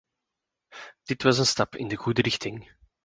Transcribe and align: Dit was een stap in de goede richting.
Dit 1.03 1.23
was 1.23 1.37
een 1.37 1.45
stap 1.45 1.75
in 1.75 1.87
de 1.87 1.95
goede 1.95 2.21
richting. 2.21 2.71